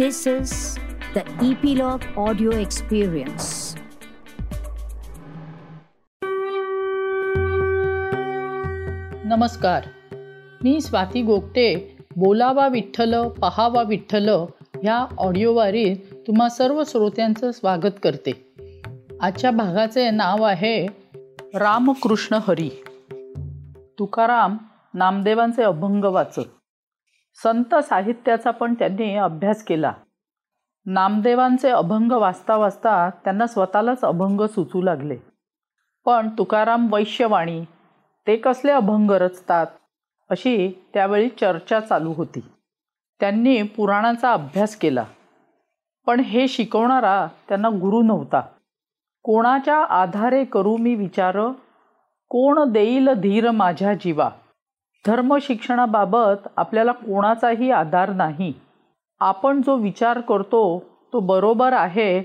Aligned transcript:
This 0.00 0.28
is 0.28 0.50
the 1.16 1.50
Epilogue 1.50 2.28
Audio 2.28 2.50
Experience. 2.50 3.44
नमस्कार. 9.24 9.84
मी 10.64 10.80
स्वाती 10.80 11.22
गोगटे 11.22 11.96
बोलावा 12.16 12.68
विठ्ठल 12.68 13.28
पहावा 13.28 13.82
विठ्ठल 13.82 14.28
ह्या 14.28 15.06
ऑडिओवारीत 15.18 15.96
तुम्हा 16.26 16.48
सर्व 16.48 16.82
श्रोत्यांचं 16.86 17.52
स्वागत 17.52 17.98
करते. 18.02 18.54
आजच्या 19.20 19.50
भागाचे 19.50 20.10
नाव 20.10 20.42
आहे 20.42 20.86
रामकृष्ण 21.54 22.38
हरी. 22.48 22.84
तुकाराम 23.98 24.56
नामदेवांचे 24.94 25.62
अभंग 25.62 26.04
वाचत. 26.04 26.55
संत 27.42 27.74
साहित्याचा 27.74 28.50
पण 28.50 28.74
त्यांनी 28.74 29.16
अभ्यास 29.16 29.62
केला. 29.62 29.92
नामदेवांचे 30.86 31.70
अभंग 31.70 32.12
वाचता 32.12 32.56
वाचता 32.56 33.10
त्यांना 33.10 33.46
स्वतःलाच 33.46 34.00
अभंग 34.00 34.40
सुचू 34.40 34.82
लागले. 34.82 35.16
पण 36.04 36.28
तुकाराम 36.28 36.92
वैश्यवाणी 36.92 37.64
ते 38.26 38.36
कसले 38.36 38.72
अभंग 38.72 39.10
रचतात? 39.10 39.66
अशी 40.30 40.84
त्यावेळी 40.94 41.28
चर्चा 41.28 41.80
चालू 41.80 42.12
होती. 42.12 42.40
त्यांनी 43.20 43.62
पुराणाचा 43.62 44.32
अभ्यास 44.32 44.76
केला. 44.76 45.04
पण 46.06 46.20
हे 46.20 46.48
शिकवणारा 46.48 47.26
त्यांना 47.48 47.68
गुरु 47.68 48.02
नव्हता. 48.02 48.40
कोणाच्या 49.22 49.84
आधारे 49.84 50.44
करू 50.44 50.76
मी 50.76 50.94
विचार? 50.94 51.36
कोण 52.28 52.72
देईल 52.72 53.08
धीर 53.08 53.50
माझ्या 53.50 53.94
जीवा? 53.94 54.30
धर्मशिक्षणाबाबत 55.06 56.48
आपल्याला 56.56 56.92
कोणाचाही 56.92 57.70
आधार 57.70 58.12
नाही. 58.12 58.52
आपण 59.20 59.60
जो 59.62 59.76
विचार 59.76 60.20
करतो 60.20 60.82
तो 61.12 61.20
बरोबर 61.20 61.72
आहे 61.72 62.18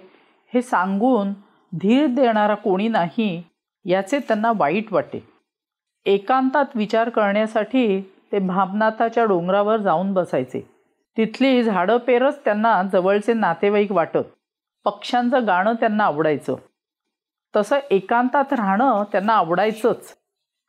हे 0.54 0.62
सांगून 0.62 1.32
धीर 1.74 2.08
देणारा 2.08 2.56
कोणी 2.56 2.88
नाही 2.88 3.44
याचे 3.86 4.20
त्यांना 4.20 4.52
वाईट 4.56 4.94
वाटे. 4.94 5.28
एकांतात 6.06 6.66
विचार 6.76 7.10
करण्यासाठी 7.10 8.02
ते 8.32 8.40
भामनाथाच्या 8.40 9.26
डोंगरावर 9.26 9.78
जाऊन 9.78 10.14
बसायचे. 10.14 10.68
तिथली 11.18 11.64
झाडं 11.64 11.98
पेरच 11.98 12.44
त्यांना 12.46 12.84
जवळचे 12.84 13.34
नातेवाईक 13.34 13.92
वाटत. 13.92 14.28
पक्ष्यांचं 14.86 15.48
गाणं 15.48 15.74
त्यांना 15.74 16.04
आवडायचं. 16.04 16.56
तसं 17.56 17.80
एकांतात 17.92 18.54
राहणं 18.54 19.04
त्यांना 19.12 19.34
आवडायचंच. 19.34 20.16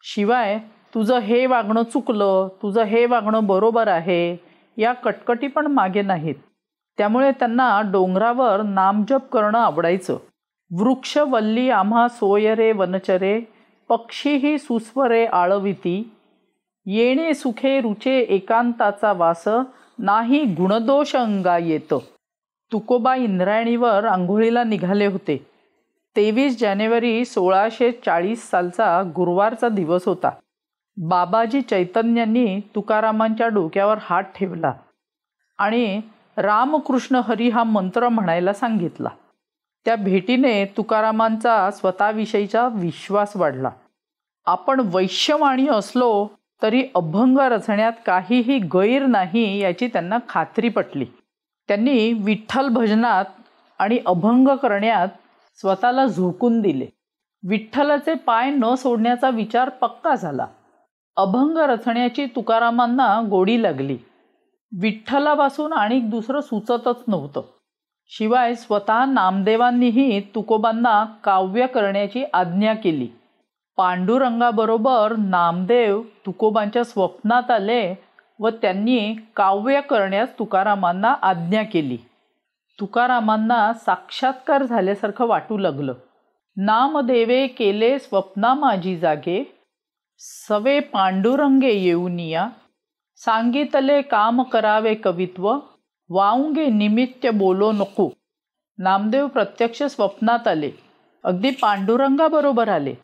शिवाय 0.02 0.58
तुझं 0.94 1.18
हे 1.18 1.46
वागणं 1.46 1.82
चुकलं 1.82 2.48
तुझं 2.62 2.82
हे 2.82 3.06
वागणं 3.06 3.46
बरोबर 3.46 3.88
आहे 3.88 4.36
या 4.76 4.92
कटकटी 4.92 5.46
पण 5.46 5.66
मागे 5.66 6.02
नाहीत. 6.02 6.34
त्यामुळे 6.98 7.30
त्यांना 7.30 7.80
डोंगरावर 7.92 8.62
नामजप 8.62 9.20
करणं 9.32 9.58
आवडायचं. 9.58 10.16
वृक्ष 10.78 11.18
वल्ली 11.18 11.70
आम्हा 11.70 12.08
सोयरे 12.08 12.72
वनचरे 12.72 13.40
पक्षीही 13.88 14.58
सुस्वरे 14.58 15.26
आळविती. 15.26 16.12
येणे 16.86 17.34
सुखे 17.34 17.80
रुचे 17.80 18.18
एकांताचा 18.18 19.12
वास 19.12 19.44
नाही 19.98 20.44
गुणदोष 20.44 21.16
अंगा 21.16 21.58
येतं. 21.58 21.98
तुकोबा 22.72 23.14
इंद्रायणीवर 23.16 24.04
आंघोळीला 24.04 24.64
निघाले 24.64 25.06
होते. 25.06 25.46
तेवीस 26.16 26.60
जानेवारी 26.60 27.24
सोळाशे 27.24 27.90
चाळीस 27.90 28.50
सालचा 28.50 29.02
गुरुवारचा 29.16 29.68
दिवस 29.68 30.02
होता. 30.06 30.30
बाबाजी 30.96 31.60
चैतन्यांनी 31.60 32.60
तुकारामांच्या 32.74 33.48
डोक्यावर 33.48 33.98
हात 34.00 34.22
ठेवला 34.22 34.72
आणि 35.58 36.00
रामकृष्ण 36.36 37.20
हरी 37.24 37.48
हा 37.48 37.64
मंत्र 37.64 38.08
म्हणायला 38.08 38.52
सांगितला. 38.52 39.08
त्या 39.84 39.96
भेटीने 39.96 40.64
तुकारामांचा 40.64 41.70
स्वतःविषयीचा 41.70 42.68
विश्वास 42.68 43.36
वाढला. 43.36 43.70
आपण 44.46 44.80
वैश्यवाणी 44.94 45.68
असलो 45.68 46.26
तरी 46.62 46.84
अभंग 46.94 47.38
रचण्यात 47.38 47.92
काहीही 48.06 48.58
गैर 48.58 49.06
नाही 49.06 49.58
याची 49.58 49.86
त्यांना 49.86 50.18
खात्री 50.28 50.68
पटली. 50.68 51.06
त्यांनी 51.68 52.12
विठ्ठल 52.12 52.68
भजनात 52.68 53.24
आणि 53.78 53.98
अभंग 54.06 54.48
करण्यात 54.48 55.08
स्वतःला 55.60 56.06
झोकून 56.06 56.60
दिले. 56.60 56.86
विठ्ठलाचे 57.48 58.14
पाय 58.14 58.50
न 58.50 58.74
सोडण्याचा 58.74 59.30
विचार 59.30 59.68
पक्का 59.68 60.14
झाला. 60.14 60.46
अभंग 61.16 61.56
रचण्याची 61.56 62.26
तुकारामांना 62.26 63.20
गोडी 63.30 63.62
लागली. 63.62 63.98
विठ्ठलापासून 64.80 65.72
आणि 65.72 66.00
दुसरं 66.00 66.40
सुचतच 66.40 67.02
नव्हतं. 67.08 67.40
शिवाय 68.06 68.54
स्वतः 68.54 69.04
नामदेवांनीही 69.04 70.20
तुकोबांना 70.20 71.04
काव्य 71.04 71.66
करण्याची 71.66 72.24
आज्ञा 72.32 72.74
केली. 72.74 73.08
पांडुरंगाबरोबर 73.76 75.14
नामदेव 75.18 76.02
तुकोबांच्या 76.26 76.84
स्वप्नात 76.84 77.50
आले 77.50 77.94
व 78.40 78.48
त्यांनी 78.48 79.14
काव्य 79.36 79.80
करण्यास 79.80 80.38
तुकारामांना 80.38 81.14
आज्ञा 81.22 81.62
केली. 81.62 81.98
तुकारामांना 82.80 83.72
साक्षात्कार 83.72 84.62
झाल्यासारखं 84.62 85.26
वाटू 85.26 85.58
लागलं. 85.58 85.94
नामदेवे 86.56 87.46
केले 87.46 87.98
स्वप्ना 87.98 88.54
माझी 88.54 88.96
जागे 88.96 89.61
सवे 90.24 90.80
पांडुरंगे 90.80 91.72
येऊनिया 91.72 92.48
सांगितले 93.16 94.02
काम 94.02 94.42
करावे 94.42 94.94
कवित्व 94.94 95.58
वाऊंगे 96.10 96.66
निमित्त 96.66 97.26
बोलो 97.34 97.72
नको. 97.72 98.10
नामदेव 98.78 99.26
प्रत्यक्ष 99.26 99.82
स्वप्नात 99.82 100.48
आले. 100.48 100.70
अगदी 101.24 101.50
पांडुरंगाबरोबर 101.50 102.68
आले. 102.68 102.94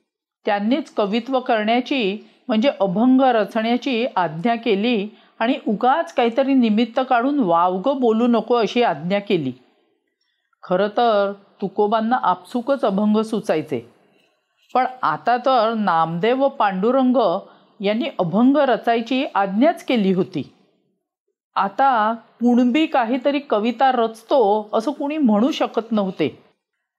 त्यांनीच 0.46 0.94
कवित्व 0.94 1.40
करण्याची 1.40 2.18
म्हणजे 2.48 2.70
अभंग 2.80 3.20
रचण्याची 3.20 4.06
आज्ञा 4.16 4.54
केली 4.54 5.08
आणि 5.38 5.54
उगाच 5.68 6.14
काहीतरी 6.14 6.54
निमित्त 6.54 7.00
काढून 7.08 7.38
वावगं 7.38 8.00
बोलू 8.00 8.26
नको 8.26 8.54
अशी 8.54 8.82
आज्ञा 8.82 9.18
केली. 9.18 9.52
खरं 10.62 10.88
तर 10.88 11.32
तुकोबांना 11.60 12.16
आपसुकच 12.22 12.84
अभंग 12.84 13.22
सुचायचे. 13.22 13.97
पण 14.74 14.86
आता 15.02 15.36
तर 15.36 15.74
नामदेव 15.74 16.44
व 16.44 16.48
पांडुरंग 16.48 17.16
यांनी 17.80 18.08
अभंग 18.18 18.56
रचायची 18.56 19.24
आज्ञाच 19.34 19.84
केली 19.84 20.12
होती. 20.12 20.42
आता 21.56 22.12
कुणबी 22.12 22.86
काहीतरी 22.86 23.38
कविता 23.38 23.92
रचतो 23.92 24.68
असं 24.72 24.92
कुणी 24.92 25.16
म्हणू 25.16 25.50
शकत 25.50 25.92
नव्हते. 25.92 26.42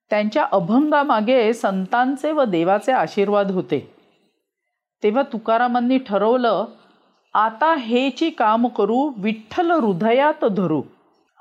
त्यांच्या 0.09 0.45
अभंगामागे 0.51 1.53
संतांचे 1.53 2.31
व 2.31 2.43
देवाचे 2.43 2.91
आशीर्वाद 2.91 3.51
होते. 3.51 3.93
तेव्हा 5.03 5.23
तुकारामांनी 5.23 5.97
ठरवलं 5.97 6.65
आता 7.33 7.75
हेची 7.75 8.29
काम 8.29 8.67
करू 8.67 9.11
विठ्ठल 9.17 9.71
हृदयात 9.71 10.45
धरू. 10.45 10.81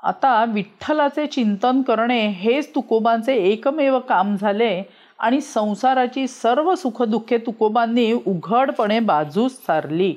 आता 0.03 0.45
विठ्ठलाचे 0.45 1.25
चिंतन 1.27 1.81
करणे 1.81 2.27
हेच 2.27 2.75
तुकोबांचे 2.75 3.35
एकमेव 3.35 3.99
काम 3.99 4.35
झाले 4.35 4.81
आणि 5.19 5.41
संसाराची 5.41 6.27
सर्व 6.27 6.75
सुखदुःखे 6.75 7.37
तुकोबांनी 7.37 8.11
उघडपणे 8.13 8.99
बाजूस 8.99 9.51
सारली. 9.51 10.15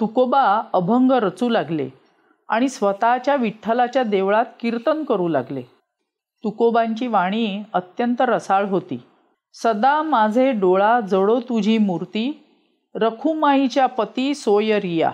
तुकोबा 0.00 0.62
अभंग 0.72 1.10
रचू 1.12 1.48
लागले 1.48 1.88
आणि 2.48 2.68
स्वतःच्या 2.68 3.36
विठ्ठलाच्या 3.36 4.02
देवळात 4.02 4.44
कीर्तन 4.60 5.04
करू 5.04 5.28
लागले. 5.28 5.62
तुकोबांची 6.44 7.06
वाणी 7.06 7.62
अत्यंत 7.72 8.20
रसाळ 8.20 8.64
होती. 8.64 9.02
सदा 9.54 10.02
माझे 10.02 10.52
डोळा 10.52 11.00
जडो 11.00 11.40
तुझी 11.40 11.78
मूर्ती 11.78 12.44
रखुमाईच्या 12.94 13.86
पती 13.86 14.34
सोयरिया 14.34 15.10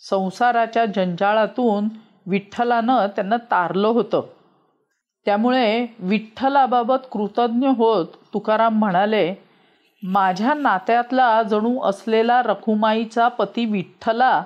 संसाराच्या 0.00 0.86
जंजाळातून 0.86 1.88
विठ्ठलानं 2.26 3.06
त्यांना 3.06 3.36
तारलं 3.36 3.88
होतं. 3.88 4.22
त्यामुळे 5.26 5.86
विठ्ठलाबाबत 5.98 7.06
कृतज्ञ 7.12 7.68
होत 7.68 8.06
तुकाराम 8.34 8.78
म्हणाले 8.78 9.34
माझ्या 10.02 10.54
नात्यातला 10.54 11.42
जणू 11.42 11.82
असलेला 11.82 12.42
रखुमाईचा 12.42 13.28
पती 13.28 13.64
विठ्ठला 13.64 14.44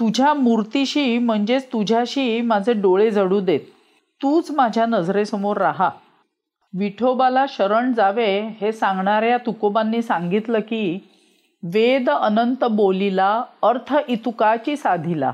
तुझ्या 0.00 0.34
मूर्तीशी 0.34 1.18
म्हणजेच 1.18 1.66
तुझ्याशी 1.66 2.40
माझे 2.40 2.72
डोळे 2.72 3.10
जडू 3.10 3.40
देत. 3.40 3.60
तूच 4.22 4.50
माझ्या 4.50 4.86
नजरेसमोर 4.86 5.56
राहा. 5.56 5.90
विठोबाला 6.78 7.44
शरण 7.48 7.92
जावे 7.92 8.40
हे 8.60 8.72
सांगणाऱ्या 8.72 9.36
तुकोबांनी 9.36 10.02
सांगितलं 10.02 10.60
की 10.60 10.98
वेद 11.62 12.10
अनंत 12.10 12.64
बोलीला 12.64 13.42
अर्थ 13.62 13.96
इतुकाची 14.08 14.76
साधिला. 14.76 15.32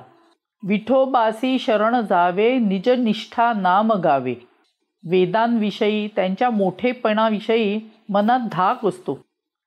विठोबासी 0.67 1.59
शरण 1.59 2.01
जावे 2.01 2.59
निज 2.59 2.89
निष्ठा 2.89 3.53
नाम 3.53 3.93
गावे. 3.93 4.35
वेदांविषयी 5.11 6.09
त्यांच्या 6.09 6.51
मोठेपणाविषयी 6.51 7.81
मनात 8.09 8.41
धाक 8.53 8.87
असतो. 8.87 9.19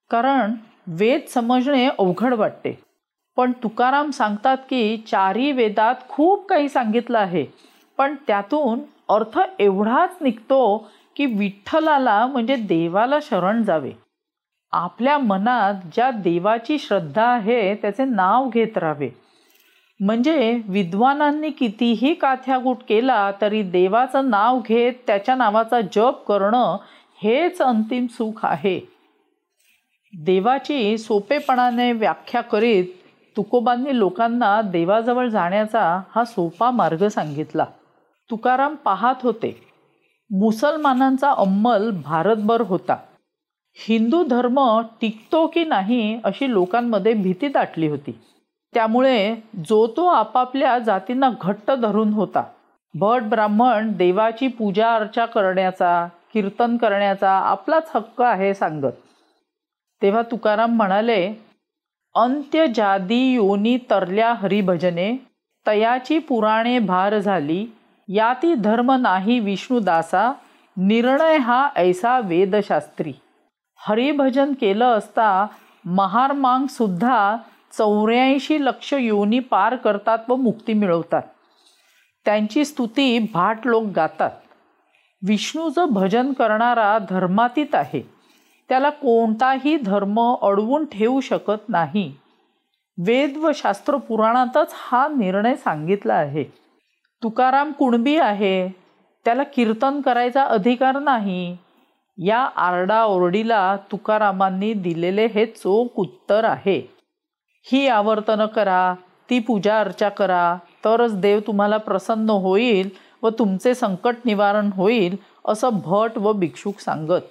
कारण 0.10 0.54
वेद 0.88 1.22
समजणे 1.30 1.90
अवघड 2.00 2.34
वाटते. 2.34 2.80
पण 3.38 3.52
तुकाराम 3.52 4.10
सांगतात 4.10 4.58
की 4.58 4.98
चारी 4.98 5.52
वेदात 5.52 5.96
खूप 6.10 6.48
काही 6.48 6.70
सांगितलं 6.70 7.20
आहे. 7.20 7.46
पण 7.98 8.16
त्यातून 8.28 8.80
अर्थ 9.10 9.40
एवढाच 9.60 10.18
निघतो 10.22 10.90
की 11.16 11.26
विठ्ठलाला 11.26 12.26
म्हणजे 12.26 12.56
देवाला 12.56 13.18
शरण 13.22 13.64
जावे. 13.64 13.92
आपल्या 14.72 15.18
मनात 15.18 15.74
ज्या 15.94 16.12
देवाची 16.12 16.80
श्रद्धा 16.80 17.26
आहे 17.26 17.76
त्याचे 17.76 18.06
नाव 18.06 18.50
घेत 18.50 18.78
राहावे. 18.78 19.10
म्हणजे 20.00 20.62
विद्वानांनी 20.68 21.50
कितीही 21.50 22.14
काथ्यागूट 22.14 22.78
केला 22.90 23.32
तरी 23.42 23.62
देवाचं 23.62 24.30
नाव 24.30 24.60
घेत 24.60 24.94
त्याच्या 25.08 25.36
नावाचा 25.36 25.82
जप 25.82 26.26
करणं 26.28 26.78
हेच 27.24 27.62
अंतिम 27.62 28.06
सुख 28.08 28.46
आहे. 28.46 28.80
देवाची 30.14 30.98
सोपेपणाने 30.98 31.92
व्याख्या 31.92 32.42
करीत 32.42 32.86
तुकोबांनी 33.38 34.00
लोकांना 34.00 34.62
देवाजवळ 34.62 35.28
जाण्याचा 35.28 36.02
हा 36.16 36.26
सोपा 36.26 36.72
मार्ग 36.72 37.08
सांगितला. 37.08 37.66
तुकाराम 38.32 38.76
पाहत 38.76 39.16
होते. 39.24 39.62
मुसलमानांचा 40.32 41.32
अंमल 41.32 41.90
भारतभर 42.04 42.62
होता. 42.62 42.98
हिंदू 43.76 44.24
धर्म 44.24 44.82
टिकतो 45.02 45.48
की 45.48 45.66
नाही 45.66 46.20
अशी 46.24 46.52
लोकांमध्ये 46.52 47.14
भीती 47.14 47.48
दाटली 47.48 47.88
होती. 47.88 48.20
त्यामुळे 48.74 49.36
जो 49.70 49.86
तो 49.98 50.06
आपापल्या 50.06 50.78
जातींना 50.80 51.30
घट्ट 51.42 51.72
धरून 51.72 52.14
होता. 52.14 52.44
भट 52.94 53.22
ब्राह्मण 53.22 53.92
देवाची 53.92 54.48
पूजा 54.48 54.94
अर्चा 54.96 55.26
करण्याचा 55.26 56.08
कीर्तन 56.34 56.78
करण्याचा 56.78 57.32
आपलाच 57.32 57.92
हक्क 57.96 58.22
आहे 58.22 58.54
सांगत. 58.54 58.92
तेव्हा 60.02 60.22
तुकाराम 60.22 60.76
म्हणाले 60.76 61.34
अंत्य 62.16 62.66
जादी 62.76 63.32
योनी 63.34 63.78
तरल्या 63.90 64.34
हरिभजने 64.34 65.12
तयाची 65.68 66.20
पुराणे 66.20 66.80
भार 66.80 67.18
झाली 67.20 67.66
याती 68.08 68.54
धर्म 68.54 68.92
नाही 68.92 69.40
विष्णुदासा 69.40 70.32
निर्णय 70.78 71.38
हा 71.38 71.70
ऐसा 71.76 72.20
वेदशास्त्री. 72.20 73.14
हरिभजन 73.80 74.54
केलं 74.54 74.98
असता 74.98 75.48
महारमांग 75.86 76.66
सुद्धा 76.66 77.38
चौऱ्याऐंशी 77.78 78.66
लक्ष 78.66 78.94
योनी 78.94 79.40
पार 79.40 79.76
करतात 79.76 80.20
व 80.30 80.36
मुक्ती 80.36 80.74
मिळवतात. 80.74 81.22
त्यांची 82.26 82.66
स्तुती 82.66 83.20
भाट 83.34 83.60
लोक 83.66 83.84
गातात. 83.84 84.32
विष्णूचं 85.28 85.86
भजन 85.90 86.34
करणारा 86.34 86.98
धर्मातीत 87.10 87.76
आहे. 87.76 88.10
त्याला 88.70 88.90
कोणताही 88.90 89.78
धर्म 89.78 90.36
अडवून 90.42 90.86
ठेवू 90.86 91.20
शकत 91.20 91.70
नाही. 91.70 92.16
वेद 93.06 93.38
व 93.38 93.52
शास्त्र 93.56 93.96
पुराणातच 93.96 94.74
हा 94.76 95.08
निर्णय 95.08 95.56
सांगितला 95.56 96.14
आहे. 96.14 96.44
तुकाराम 97.24 97.72
कुणबी 97.72 98.18
आहे. 98.18 98.70
त्याला 99.26 99.44
कीर्तन 99.44 100.02
करायचा 100.02 100.44
अधिकार 100.44 101.00
नाही. 101.00 101.58
या 102.18 102.40
आरडाओरडीला 102.40 103.78
तुकारामांनी 103.92 104.74
दिलेले 104.74 105.26
हे 105.26 105.46
चोख 105.46 105.88
उत्तर 105.96 106.44
आहे. 106.44 106.99
ही 107.62 107.88
आवर्तनं 107.88 108.46
करा 108.46 108.94
ती 109.30 109.40
पूजा 109.40 109.80
अर्चा 109.80 110.10
करा 110.10 110.58
तरच 110.86 111.20
देव 111.20 111.40
तुम्हाला 111.40 111.78
प्रसन्न 111.78 112.30
होईल 112.30 112.90
व 113.24 113.30
तुमचे 113.30 113.74
संकट 113.76 114.16
निवारण 114.26 114.70
होईल 114.74 115.16
असं 115.46 115.70
भट 115.74 116.18
व 116.18 116.34
भिक्षुक 116.34 116.80
सांगत. 116.80 117.22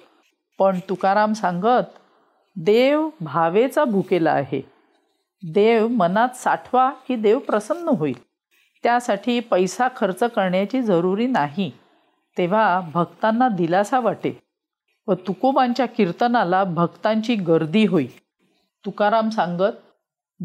पण 0.59 0.79
तुकाराम 0.89 1.33
सांगत 1.33 1.97
देव 2.55 3.09
भावेचा 3.21 3.83
भुकेला 3.85 4.31
आहे. 4.31 4.61
देव 5.43 5.87
मनात 5.87 6.29
साठवा 6.35 6.89
की 7.07 7.15
देव 7.15 7.39
प्रसन्न 7.39 7.87
होईल. 7.87 8.21
त्यासाठी 8.83 9.39
पैसा 9.39 9.87
खर्च 9.95 10.23
करण्याची 10.23 10.81
जरुरी 10.81 11.27
नाही. 11.27 11.71
तेव्हा 12.37 12.81
भक्तांना 12.93 13.47
दिलासा 13.47 13.99
वाटे 13.99 14.41
व 15.07 15.13
तुकोबांच्या 15.13 15.85
कीर्तनाला 15.85 16.63
भक्तांची 16.63 17.35
गर्दी 17.35 17.85
होई. 17.85 18.07
तुकाराम 18.85 19.29
सांगत 19.29 19.88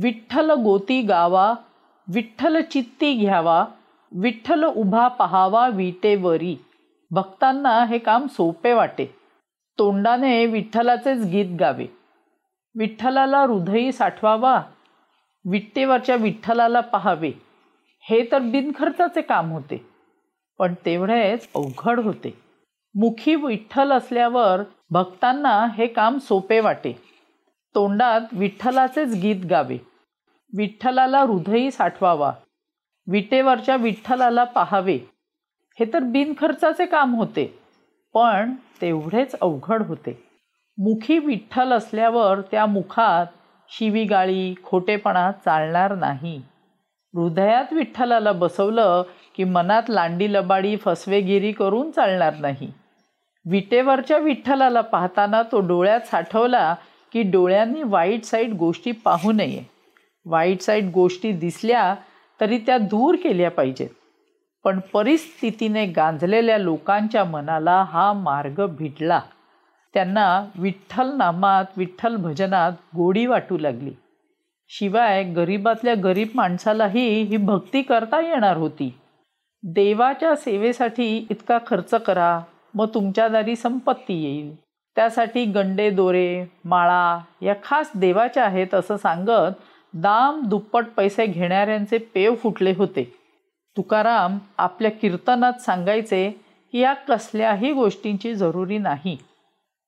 विठ्ठल 0.03 0.51
गोती 0.51 1.03
गावा 1.03 1.55
विठ्ठल 2.15 2.61
चित्ती 2.63 3.15
घ्यावा 3.15 3.65
विठ्ठल 4.13 4.65
उभा 4.65 5.09
पहावा 5.09 5.69
विटेवरी 5.69 6.57
भक्तांना 7.11 7.85
हे 7.85 7.99
काम 7.99 8.27
सोपे 8.27 8.73
वाटे. 8.73 9.07
तोंडाने 9.79 10.47
विठ्ठलाचेच 10.47 11.27
गीत 11.27 11.57
गावे. 11.61 11.87
विठ्ठलाला 12.75 13.41
हृदयी 13.41 13.93
साठवावा 13.93 14.63
विट्टेवरच्या 15.45 16.17
विठ्ठलाला 16.17 16.81
पहावे. 16.81 17.33
हे 18.11 18.27
तर 18.33 18.39
बिनखर्चाचे 18.39 19.23
काम 19.23 19.51
होते 19.51 19.87
पण 20.59 20.75
तेवढेच 20.87 21.49
अवघड 21.57 22.01
होते. 22.01 22.35
मुखी 22.95 23.35
विठ्ठल 23.35 23.93
असल्यावर 23.93 24.61
भक्तांना 24.91 25.67
हे 25.75 25.87
काम 25.87 26.19
सोपे 26.19 26.61
वाटे. 26.61 27.14
तोंडात 27.75 28.21
विठ्ठलाचेच 28.33 29.15
गीत 29.23 29.47
गावे. 29.51 29.79
विठ्ठलाला 30.57 31.21
हृदयी 31.21 31.71
साठवावा. 31.71 32.33
विटेवरच्या 33.11 33.77
विठ्ठलाला 33.77 34.45
पाहावे. 34.45 34.99
हे 35.81 35.85
तर 35.93 35.99
बिनखर्चाचे 35.99 36.87
काम 36.87 37.15
होते. 37.15 37.59
पण 38.15 38.55
तेवढेच 38.81 39.35
अवघड 39.41 39.83
होते. 39.83 40.25
मुखी 40.79 41.19
विठ्ठल 41.19 41.73
असल्यावर 41.73 42.41
त्या 42.41 42.67
मुखात 42.67 43.27
शिवीगाळी 43.69 44.55
खोटेपणा 44.65 45.33
चालणार 45.33 45.95
नाही. 45.95 46.43
हृदयात 47.15 47.73
विठ्ठलाला 47.73 48.33
बसवलं 48.33 49.03
की 49.37 49.45
मनात 49.45 49.83
लांडी 49.89 50.33
लबाडी 50.33 50.77
फसवेगिरी 50.77 51.53
करून 51.53 51.91
चालणार 51.91 52.35
नाही. 52.35 52.73
विटेवरच्या 53.51 54.19
विठ्ठलाला 54.19 54.81
पाहताना 54.81 55.43
तो 55.43 55.61
डोळ्यात 55.61 56.01
साठवला 56.01 56.75
की 57.15 57.23
डोळ्यांनी 57.23 57.83
वाईट 57.83 58.25
साईट 58.25 58.51
गोष्टी 58.51 58.93
पाहू 58.93 59.33
नये. 59.33 59.63
वाईट 60.27 60.61
साईट 60.61 60.85
गोष्टी 60.85 61.33
दिसल्या 61.33 61.95
तरी 62.41 62.59
त्या 62.59 62.79
दूर 62.79 63.15
केल्या 63.15 63.51
पाहिजेत. 63.51 63.89
पण 64.65 64.81
परिस्थितीने 64.93 65.87
गांजलेल्या 65.87 66.59
लोकांच्या 66.59 67.25
मनाला 67.25 67.83
हा 67.83 68.13
मार्ग 68.13 68.67
भिडला. 68.67 69.21
त्यांना 69.95 70.47
विठ्ठल 70.59 71.17
नामात 71.17 71.65
विठ्ठल 71.77 72.17
भजनात 72.17 72.73
गोडी 72.97 73.27
वाटू 73.27 73.59
लागली. 73.59 73.93
शिवाय 74.69 75.25
गरीबातल्या 75.25 75.95
गरीब 75.95 76.29
माणसालाही 76.35 77.23
ही 77.23 77.37
भक्ती 77.37 77.83
करता 77.83 78.21
येणार 78.21 78.57
होती. 78.57 78.95
देवाच्या 79.63 80.37
सेवेसाठी 80.37 81.27
इतका 81.31 81.59
खर्च 81.67 81.91
करा 81.91 82.41
मग 82.75 82.87
तुमच्या 82.95 83.29
दारी 83.29 83.57
संपत्ती 83.57 84.15
येईल. 84.15 84.64
त्यासाठी 84.97 85.45
गंडे 85.45 85.91
दोरे 85.91 86.45
माळा 86.65 87.19
या 87.43 87.55
खास 87.65 87.91
देवाच्या 87.95 88.45
आहेत 88.45 88.75
असं 88.75 88.97
सांगत 88.97 89.53
दाम 89.95 90.43
दुप्पट 90.43 90.87
पैसे 90.97 91.27
घेणाऱ्यांचे 91.27 91.99
पेव 91.99 92.35
फुटले 92.35 92.73
होते. 92.77 93.17
तुकाराम 93.77 94.39
आपल्या 94.59 94.91
कीर्तनात 94.91 95.53
सांगायचे 95.53 96.31
की 96.73 96.79
या 96.79 96.93
कसल्याही 96.93 97.73
गोष्टींची 97.73 98.35
जरुरी 98.35 98.79
नाही. 98.79 99.17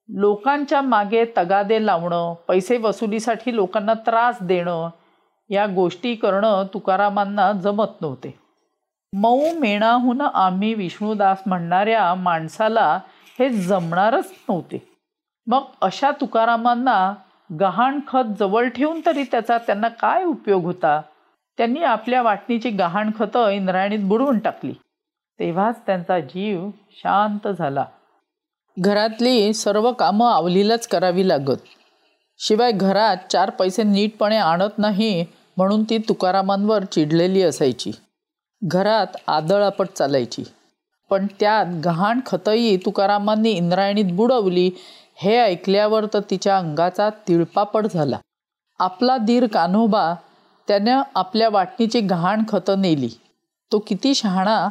लोकांच्या 0.08 0.82
मागे 0.82 1.24
तगादे 1.38 1.86
लावणं 1.86 2.34
पैसे 2.48 2.76
वसुलीसाठी 2.76 3.56
लोकांना 3.56 3.94
त्रास 3.94 4.36
देणं 4.42 4.88
या 5.50 5.66
गोष्टी 5.66 6.14
करणं 6.14 6.64
तुकारामांना 6.74 7.52
जमत 7.52 8.00
नव्हते. 8.00 8.38
मऊ 9.12 9.54
मेणाहून 9.58 10.20
आम्ही 10.20 10.74
विष्णुदास 10.74 11.38
म्हणणाऱ्या 11.46 12.14
माणसाला 12.14 12.98
हे 13.38 13.48
जमणारच 13.48 14.32
नव्हते. 14.48 14.95
मग 15.46 15.62
अशा 15.80 16.10
तुकारामांना 16.10 17.14
गहाण 17.60 18.00
खत 18.08 18.24
जवळ 18.38 18.68
ठेवून 18.68 19.00
तरी 19.06 19.22
त्याचा 19.22 19.58
त्यांना 19.58 19.88
काय 19.88 20.24
उपयोग 20.24 20.64
होता? 20.64 21.02
त्यांनी 21.58 21.82
आपल्या 21.82 22.22
वाटणीची 22.22 22.70
गहाण 22.70 23.10
खतं 23.18 23.48
इंद्रायणीत 23.48 23.98
बुडवून 23.98 24.38
टाकली. 24.38 24.72
तेव्हाच 25.38 25.80
त्यांचा 25.86 26.20
जीव 26.20 26.70
शांत 26.90 27.48
झाला. 27.48 27.84
घरातली 28.78 29.54
सर्व 29.54 29.92
कामं 29.92 30.30
आवलीलाच 30.32 30.88
करावी 30.88 31.28
लागत. 31.28 31.56
शिवाय 32.38 32.72
घरात 32.72 33.16
चार 33.30 33.50
पैसे 33.50 33.82
नीटपणे 33.82 34.36
आणत 34.36 34.78
नाही 34.78 35.24
म्हणून 35.56 35.84
ती 35.84 35.98
तुकारामांवर 35.98 36.84
चिडलेली 36.84 37.42
असायची. 37.42 37.90
घरात 38.64 39.06
आदळापट 39.26 39.88
चालायची. 39.88 40.42
पण 41.10 41.26
त्यात 41.40 41.66
गहाण 41.84 42.20
खतही 42.26 42.76
तुकारामांनी 42.76 43.50
इंद्रायणीत 43.50 44.12
बुडवली 44.12 44.70
हे 45.18 45.36
ऐकल्यावर 45.38 46.06
तर 46.14 46.20
तिच्या 46.30 46.58
अंगाचा 46.58 47.08
तिळपापड 47.28 47.86
झाला. 47.86 48.18
आपला 48.78 49.16
दीर 49.16 49.46
कान्होबा 49.46 50.14
त्यानं 50.68 51.02
आपल्या 51.14 51.48
वाटणीची 51.48 52.00
घाण 52.00 52.42
खतं 52.48 52.80
नेली. 52.80 53.08
तो 53.72 53.78
किती 53.78 54.14
शहाणा 54.14 54.68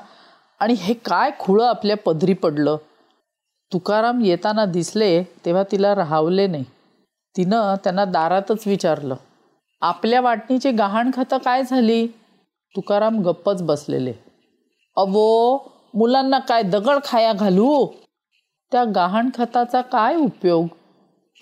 आणि 0.59 0.73
हे 0.73 0.93
काय 0.93 1.31
खुळं 1.39 1.67
आपल्या 1.67 1.97
पदरी 1.97 2.33
पडलं. 2.33 2.77
तुकाराम 3.73 4.21
येताना 4.21 4.65
दिसले 4.65 5.23
तेव्हा 5.23 5.63
तिला 5.71 5.95
राहावले 5.95 6.47
नाही. 6.47 6.63
तिनं 7.37 7.73
त्यांना 7.83 8.05
दारातच 8.05 8.67
विचारलं 8.67 9.15
आपल्या 9.81 10.21
वाटणीची 10.21 10.71
गहाण 10.71 11.11
खतं 11.15 11.37
काय 11.37 11.63
झाली? 11.63 12.07
तुकाराम 12.75 13.19
गप्पच 13.21 13.61
बसलेले 13.63 14.13
अवो 14.97 15.57
मुलांना 15.93 16.39
काय 16.39 16.61
दगड 16.61 16.97
खाया 17.03 17.33
घालू? 17.33 17.87
त्या 18.71 18.83
गहाणखताचा 18.83 19.81
काय 19.81 20.15
उपयोग? 20.15 20.67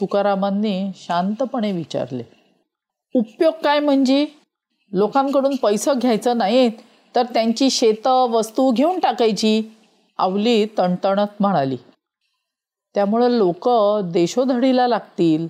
तुकारामांनी 0.02 0.92
शांतपणे 0.96 1.72
विचारले. 1.72 2.24
उपयोग 3.16 3.54
काय 3.64 3.80
म्हणजे? 3.80 4.28
लोकांकडून 4.92 5.56
पैसे 5.56 5.94
घ्यायचं 5.94 6.38
नाहीत 6.38 6.72
तर 7.16 7.24
त्यांची 7.24 7.70
शेतं 7.70 8.30
वस्तू 8.30 8.72
घेऊन 8.72 9.00
टाकायची 9.00 9.64
आवली 10.18 10.66
तणतणत 10.66 11.28
म्हणाली. 11.40 11.78
त्यामुळं 12.96 13.28
लोक 13.28 13.70
देशोधडीला 14.12 14.88
लागतील. 14.88 15.48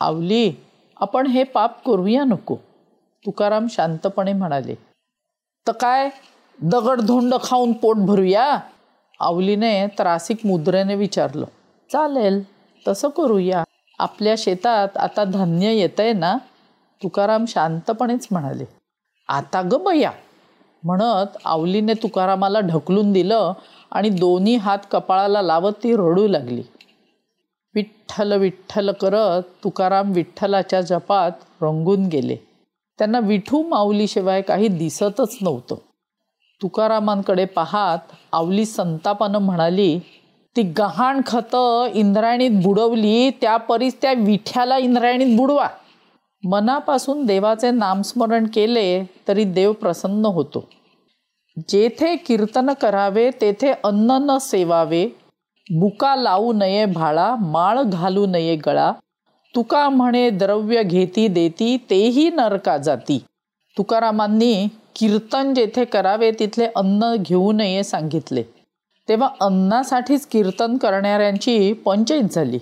आवली 0.00 0.52
आपण 0.96 1.26
हे 1.26 1.44
पाप 1.44 1.84
करूया 1.84 2.24
नको. 2.24 2.56
तुकाराम 3.26 3.66
शांतपणे 3.70 4.32
म्हणाले. 4.32 4.74
तर 5.66 5.72
काय? 5.72 6.10
दगडधोंड 6.62 7.34
खाऊन 7.42 7.72
पोट 7.72 7.96
भरूया? 7.96 8.58
आवलीने 9.20 9.86
त्रासिक 9.86 10.46
मुद्रेने 10.46 10.94
विचारलं 10.94 11.46
चालेल 11.92 12.42
तसं 12.88 13.08
करूया. 13.08 13.64
आपल्या 13.98 14.34
शेतात 14.38 14.96
आता 14.96 15.24
धान्य 15.24 15.72
येतंय 15.72 16.12
ना? 16.12 16.36
तुकाराम 17.02 17.44
शांतपणेच 17.48 18.28
म्हणाले 18.30 18.64
आता 19.28 19.62
ग 19.62 19.74
बया. 19.74 20.10
म्हणत 20.82 21.36
आवलीने 21.44 21.92
तुकारामाला 21.92 22.60
ढकलून 22.60 23.12
दिलं 23.12 23.52
आणि 23.90 24.08
दोन्ही 24.08 24.56
हात 24.56 24.78
कपाळाला 24.90 25.42
लावत 25.42 25.72
ती 25.72 25.92
रडू 25.92 26.28
लागली. 26.28 26.62
विठ्ठल 27.74 28.32
विठ्ठल 28.32 28.92
करत 28.92 29.42
तुकाराम 29.64 30.12
विठ्ठलाच्या 30.12 30.80
जपात 30.80 31.32
रंगून 31.62 32.06
गेले. 32.06 32.36
त्यांना 32.98 33.18
विठू 33.18 33.62
माऊलीशिवाय 33.68 34.42
काही 34.42 34.68
दिसतच 34.68 35.38
नव्हतं. 35.40 35.74
तुकारामांकडे 36.64 37.44
पाहात 37.44 37.98
आवली 38.32 38.64
संतापानं 38.64 39.38
म्हणाली 39.38 40.00
ती 40.56 40.62
गहाण 40.62 41.20
खतं 41.26 41.86
इंद्रायणीत 41.94 42.50
बुडवली 42.50 43.30
त्या 43.30 43.56
परीस 43.56 43.96
त्या 44.02 44.12
विठ्याला 44.12 44.78
इंद्रायणीत 44.78 45.36
बुडवा. 45.36 45.68
मनापासून 46.44 47.26
देवाचे 47.26 47.70
नामस्मरण 47.70 48.46
केले 48.46 49.04
तरी 49.28 49.44
देव 49.44 49.72
प्रसन्न 49.72 50.26
होतो. 50.26 50.68
जेथे 51.68 52.16
कीर्तन 52.16 52.70
करावे 52.72 53.30
तेथे 53.40 53.72
अन्न 53.84 54.10
न 54.10 54.38
सेवावे 54.38 55.06
बुका 55.70 56.16
लावू 56.16 56.52
नये 56.52 56.84
भाळा 56.84 57.34
माळ 57.34 57.82
घालू 57.82 58.26
नये 58.26 58.56
गळा 58.56 58.92
तुका 59.56 59.88
म्हणे 59.88 60.30
द्रव्य 60.30 60.82
घेती 60.82 61.28
देती 61.28 61.76
तेही 61.90 62.30
नरका 62.30 62.76
जाती. 62.76 63.24
तुकारामांनी 63.78 64.68
कीर्तन 64.96 65.54
जेथे 65.54 65.84
करावे 65.84 66.30
तिथले 66.30 66.66
अन्न 66.76 67.14
घेऊ 67.16 67.52
नये 67.52 67.82
सांगितले. 67.84 68.42
तेव्हा 69.08 69.28
अन्नासाठीच 69.40 70.26
कीर्तन 70.26 70.76
करणाऱ्यांची 70.76 71.72
पंचायत 71.72 72.24
झाली. 72.24 72.58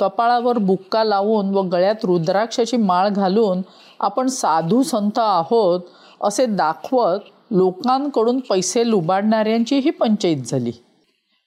कपाळावर 0.00 0.58
बुक्का 0.58 1.04
लावून 1.04 1.54
व 1.54 1.62
गळ्यात 1.62 2.04
रुद्राक्षाची 2.04 2.76
माळ 2.76 3.08
घालून 3.08 3.62
आपण 4.00 4.26
साधू 4.26 4.82
संत 4.82 5.18
आहोत 5.18 5.80
असे 6.22 6.46
दाखवत 6.46 7.18
लोकांकडून 7.50 8.40
पैसे 8.40 8.90
लुबाडणाऱ्यांची 8.90 9.78
ही 9.78 9.90
पंचायत 9.90 10.36
झाली. 10.36 10.72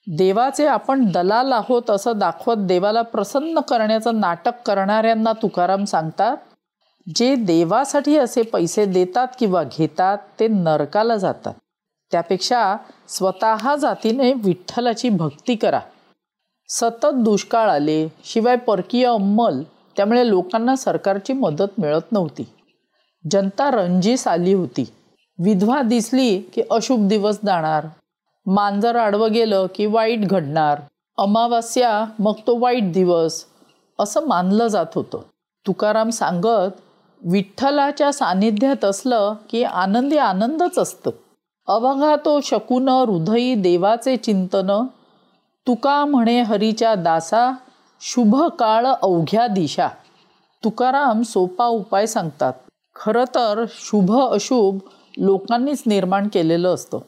देवाचे 0.06 0.66
आपण 0.66 1.04
दलाल 1.04 1.52
आहोत 1.52 1.90
असं 1.90 2.18
दाखवत 2.18 2.56
देवाला 2.56 3.02
प्रसन्न 3.02 3.60
करण्याचं 3.60 4.20
नाटक 4.20 4.62
करणाऱ्यांना 4.66 5.32
तुकाराम 5.32 5.84
सांगतात 5.84 6.36
जे 7.14 7.34
देवासाठी 7.34 8.16
असे 8.16 8.42
पैसे 8.42 8.84
देतात 8.84 9.28
किंवा 9.38 9.64
घेतात 9.64 10.18
ते 10.40 10.48
नरकाला 10.48 11.16
जातात. 11.16 11.54
त्यापेक्षा 12.12 12.76
स्वतः 13.08 13.76
जातीने 13.76 14.32
विठ्ठलाची 14.32 15.08
भक्ती 15.08 15.54
करा. 15.54 15.80
सतत 16.68 17.06
दुष्काळ 17.06 17.70
आले 17.70 18.08
शिवाय 18.24 18.56
परकीय 18.56 19.06
अंमल 19.06 19.62
त्यामुळे 19.96 20.28
लोकांना 20.28 20.76
सरकारची 20.76 21.32
मदत 21.32 21.80
मिळत 21.80 22.12
नव्हती. 22.12 22.48
जनता 23.30 23.70
रंजीस 23.70 24.28
आली 24.28 24.52
होती. 24.52 24.84
विधवा 25.38 25.82
दिसली 25.82 26.40
की 26.40 26.62
अशुभ 26.70 27.08
दिवस 27.08 27.38
जाणार. 27.46 27.86
मांजर 28.46 28.96
आडवं 28.96 29.32
गेलं 29.32 29.66
की 29.74 29.86
वाईट 29.86 30.28
घडणार. 30.28 30.80
अमावास्या 31.18 32.04
मग 32.18 32.32
तो 32.46 32.58
वाईट 32.58 32.92
दिवस. 32.92 33.44
असं 33.98 34.26
मानलं 34.26 34.66
जात 34.66 34.86
होतं. 34.94 35.20
तुकाराम 35.66 36.10
सांगत 36.10 36.70
विठ्ठलाच्या 37.24 38.12
सानिध्यात 38.12 38.84
असलं 38.84 39.34
की 39.50 39.64
आनंदी 39.64 40.16
आनंदच 40.16 40.78
असतं. 40.78 41.10
अवघा 41.68 42.16
तो 42.16 42.40
हृदयी 42.88 43.54
देवाचे 43.54 44.16
चिंतन. 44.16 44.86
तुका 45.66 46.04
म्हणे 46.04 46.42
हरीच्या 46.42 46.94
दासा 46.94 47.52
शुभ 48.00 48.42
काळ 48.42 48.86
अवघ्या 48.86 49.46
दिशा. 49.46 49.88
तुकाराम 50.64 51.22
सोपा 51.22 51.66
उपाय 51.66 52.06
सांगतात. 52.06 52.52
खरं 52.96 53.24
तर 53.34 53.64
शुभ 53.68 54.20
अशुभ 54.20 54.78
लोकांनीच 55.18 55.82
निर्माण 55.86 56.28
केलेलं 56.28 56.74
असतं. 56.74 56.98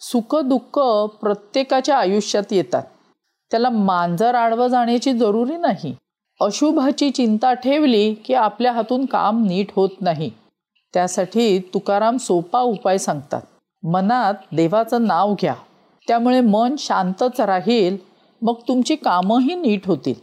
सुख 0.00 0.36
दुःख 0.36 0.78
प्रत्येकाच्या 1.20 1.98
आयुष्यात 1.98 2.52
येतात. 2.52 2.82
त्याला 3.50 3.70
मांजर 3.70 4.34
आडवं 4.34 4.66
जाण्याची 4.66 5.12
जरुरी 5.12 5.56
नाही. 5.56 5.96
अशुभाची 6.40 7.10
चिंता 7.10 7.52
ठेवली 7.52 8.14
की 8.14 8.34
आपल्या 8.34 8.72
हातून 8.72 9.06
काम 9.06 9.44
नीट 9.46 9.66
होत 9.76 9.88
नाही. 10.00 10.30
त्यासाठी 10.94 11.58
तुकाराम 11.58 12.16
सोपा 12.16 12.60
उपाय 12.60 12.98
सांगतात. 12.98 13.42
मनात 13.82 14.34
देवाचं 14.52 15.06
नाव 15.06 15.34
घ्या. 15.34 15.54
त्यामुळे 16.08 16.40
मन 16.40 16.74
शांतच 16.78 17.40
राहील 17.40 17.96
मग 18.42 18.54
तुमची 18.68 18.96
कामंही 18.96 19.54
नीट 19.54 19.86
होतील. 19.86 20.14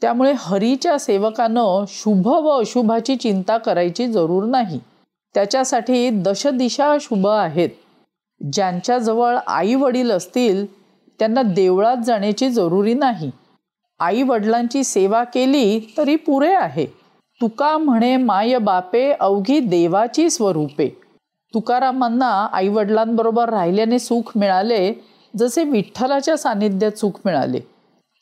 त्यामुळे 0.00 0.32
हरीच्या 0.36 0.98
सेवकानं 0.98 1.84
शुभ 1.88 2.26
व 2.26 2.48
अशुभाची 2.48 3.16
चिंता 3.16 3.58
करायची 3.58 4.06
जरूर 4.06 4.44
नाही. 4.44 4.80
त्याच्यासाठी 5.34 6.10
दशदिशा 6.10 6.96
शुभ 7.00 7.26
आहेत. 7.26 7.70
ज्यांच्याजवळ 8.52 9.38
आई 9.46 9.74
वडील 9.74 10.10
असतील 10.10 10.74
त्यांना 11.18 11.42
देवळात 11.42 11.96
जाण्याची 11.96 12.50
जरुरी 12.50 12.94
नाही. 12.94 13.30
आई 13.98 14.22
वडिलांची 14.22 14.84
सेवा 14.84 15.24
केली 15.24 15.94
तरी 15.98 16.16
पुरे 16.16 16.54
आहे. 16.54 16.86
तुका 17.40 17.78
म्हणे 17.78 18.16
माय 18.16 18.58
बापे 18.58 19.12
अवघी 19.12 19.60
देवाची 19.60 20.30
स्वरूपे. 20.30 20.88
तुकारामांना 21.54 22.48
आई 22.52 22.68
वडिलांबरोबर 22.68 23.48
राहिल्याने 23.48 23.98
सुख 23.98 24.32
मिळाले 24.36 24.92
जसे 25.36 25.64
विठ्ठलाच्या 25.64 26.36
सानिध्यात 26.36 26.92
सुख 26.92 27.10
मिळाले. 27.24 27.60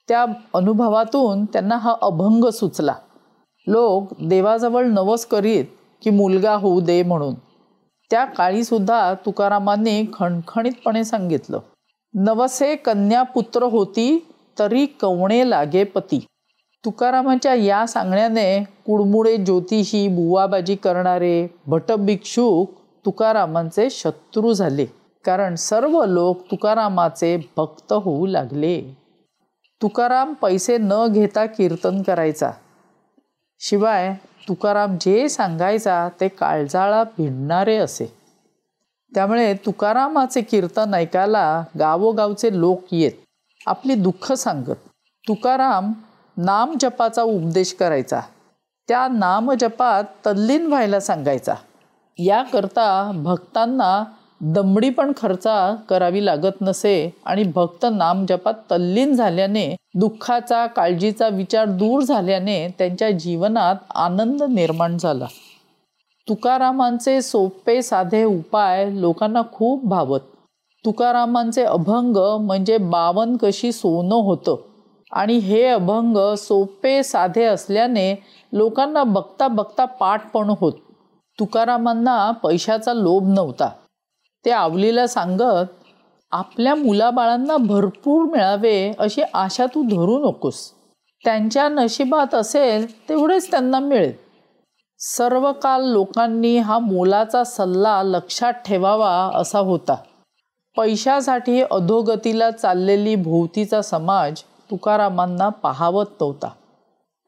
त्या 0.08 0.24
अनुभवातून 0.54 1.44
त्यांना 1.44 1.76
हा 1.76 1.94
अभंग 2.02 2.44
सुचला. 2.50 2.94
लोक 3.66 4.08
देवाजवळ 4.22 4.84
नवस 4.84 5.26
करीत 5.26 5.64
की 6.02 6.10
मुलगा 6.10 6.54
होऊ 6.54 6.80
दे 6.80 7.02
म्हणून. 7.02 7.34
त्या 8.10 8.24
काळीसुद्धा 8.24 9.14
तुकारामांनी 9.14 10.04
खणखणीतपणे 10.14 11.04
सांगितलं. 11.04 11.58
नवसे 12.14 12.76
कन्या 12.76 13.22
पुत्र 13.22 13.62
होती 13.62 14.26
तरी 14.58 14.86
कवणे 14.86 15.50
लागे 15.50 15.84
पती. 15.84 16.26
तुकारामांच्या 16.84 17.54
या 17.54 17.86
सांगण्याने 17.86 18.64
कुडमुडे 18.64 19.36
ज्योतिषी 19.36 20.08
बुवाबाजी 20.08 20.74
करणारे 20.74 21.48
भटभिक्षुक 21.66 22.70
तुकारामांचे 23.06 23.90
शत्रू 23.90 24.52
झाले. 24.52 24.86
कारण 25.24 25.54
सर्व 25.54 26.04
लोक 26.04 26.50
तुकारामाचे 26.50 27.50
भक्त 27.56 27.92
होऊ 27.92 28.26
लागले. 28.26 28.96
तुकाराम 29.82 30.32
पैसे 30.32 30.76
न 30.80 30.92
घेता 31.08 31.46
कीर्तन 31.46 32.02
करायचा. 32.02 32.50
शिवाय 33.60 34.14
तुकाराम 34.48 34.96
जे 35.00 35.28
सांगायचा 35.28 36.08
ते 36.20 36.28
काळजाळा 36.28 37.04
भिडणारे 37.04 37.76
असे. 37.76 38.12
त्यामुळे 39.14 39.54
तुकारामाचे 39.54 40.40
कीर्तन 40.40 40.94
ऐकायला 40.94 41.64
गावोगावचे 41.78 42.60
लोक 42.60 42.82
येत. 42.92 43.12
आपली 43.66 43.94
दुःख 43.94 44.32
सांगत. 44.32 44.76
तुकाराम 45.28 45.92
नाम 46.36 46.74
जपाचा 46.80 47.22
उपदेश 47.22 47.72
करायचा. 47.72 48.20
त्या 48.88 49.08
नामजपात 49.08 50.04
तल्लीन 50.26 50.66
व्हायला 50.66 51.00
सांगायचा. 51.00 51.54
याकरता 52.18 53.12
भक्तांना 53.14 54.04
दमडी 54.40 54.90
पण 54.90 55.12
खर्चा 55.16 55.76
करावी 55.88 56.26
लागत 56.26 56.62
नसे 56.62 57.14
आणि 57.24 57.44
भक्त 57.44 57.86
नामजपात 57.92 58.54
तल्लीन 58.54 59.14
झाल्याने 59.14 59.76
दुःखाचा 59.94 60.66
काळजीचा 60.66 61.28
विचार 61.28 61.64
दूर 61.64 62.02
झाल्याने 62.02 62.68
त्यांच्या 62.78 63.10
जीवनात 63.10 63.76
आनंद 63.94 64.42
निर्माण 64.42 64.98
झाला. 64.98 65.26
तुकारामांचे 66.28 67.22
सोपे 67.22 67.82
साधे 67.82 68.24
उपाय 68.24 68.90
लोकांना 68.90 69.42
खूप 69.52 69.84
भावत. 69.84 70.20
तुकारामांचे 70.84 71.64
अभंग 71.64 72.16
म्हणजे 72.46 72.78
बावन 72.78 73.36
कशी 73.36 73.72
सोनं 73.72 74.14
होतं. 74.14 74.56
आणि 75.12 75.36
हे 75.38 75.66
अभंग 75.66 76.34
सोपे 76.34 77.02
साधे 77.02 77.44
असल्याने 77.44 78.22
लोकांना 78.52 79.02
बघता 79.02 79.48
बघता 79.48 79.84
पाठ 79.84 80.30
पण 80.30 80.54
होत. 80.60 80.72
तुकारामांना 81.40 82.30
पैशाचा 82.30 82.92
लोभ 82.92 83.22
नव्हता. 83.26 83.68
ते 84.44 84.50
आवलीला 84.50 85.06
सांगत 85.06 85.66
आपल्या 86.32 86.74
मुलाबाळांना 86.74 87.56
भरपूर 87.56 88.24
मिळावे 88.24 88.92
अशी 88.98 89.22
आशा 89.34 89.66
तू 89.66 89.82
धरू 89.82 90.28
नकोस. 90.28 90.70
त्यांच्या 91.24 91.68
नशिबात 91.68 92.34
असेल 92.34 93.08
तेवढेच 93.08 93.50
त्यांना 93.50 93.78
मिळेल. 93.78 94.12
सर्व 94.98 95.52
काल 95.52 95.84
लोकांनी 95.84 96.58
हा 96.58 96.78
मोलाचा 96.78 97.44
सल्ला 97.44 98.02
लक्षात 98.02 98.52
ठेवावा 98.52 99.30
असा 99.34 99.58
होता. 99.58 99.94
पैशासाठी 100.76 101.62
अधोगतीला 101.62 102.50
चाललेली 102.50 103.14
भोवतीचा 103.14 103.82
समाज 103.82 104.40
तुकारामांना 104.70 105.48
पाहावत 105.48 106.06
नव्हता. 106.20 106.48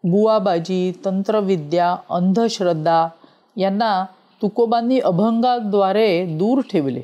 बुवाबाजी 0.05 0.93
तंत्रविद्या 1.05 1.97
अंधश्रद्धा 2.11 3.09
यांना 3.57 4.05
तुकोबांनी 4.43 5.01
अभंगाद्वारे 5.01 6.27
दूर 6.27 6.61
ठेवले. 6.61 7.03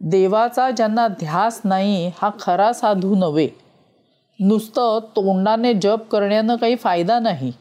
देवाचा 0.00 0.70
ज्यांना 0.70 1.08
ध्यास 1.08 1.60
नाही 1.64 2.08
हा 2.08 2.30
खरा 2.40 2.72
साधू 2.72 3.14
नव्हे. 3.14 3.48
नुसतं 4.40 4.98
तोंडाने 5.02 5.74
जप 5.74 6.00
करण्यानं 6.10 6.56
काही 6.56 6.76
फायदा 6.76 7.18
नाही. 7.18 7.52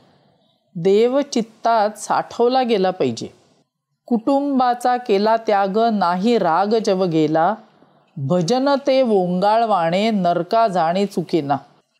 देव 0.75 1.22
चित्तात 1.22 1.89
साठवला 1.98 2.63
गेला 2.63 2.91
पाहिजे. 2.91 3.42
कुटुंबाचा 4.07 4.98
केला 4.98 5.36
त्याग 5.38 5.77
नाही 5.93 6.38
राग 6.38 6.75
जव 6.86 7.03
गेला 7.03 7.53
भजन 8.17 8.69
ते 8.88 9.01
वोंगाळवाणे 9.01 10.10
नरका 10.12 10.67
जाणे 10.67 11.05
चुकेना. 11.05 11.55